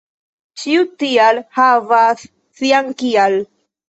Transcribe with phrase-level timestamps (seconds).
[0.59, 2.23] Ĉiu "tial" havas
[2.63, 3.37] sian "kial."